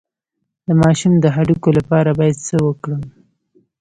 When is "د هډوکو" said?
1.19-1.69